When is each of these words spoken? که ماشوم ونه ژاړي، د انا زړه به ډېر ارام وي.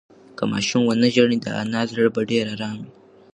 که 0.37 0.43
ماشوم 0.51 0.81
ونه 0.87 1.07
ژاړي، 1.15 1.37
د 1.41 1.47
انا 1.61 1.81
زړه 1.91 2.09
به 2.15 2.21
ډېر 2.31 2.45
ارام 2.53 2.77
وي. 2.83 2.91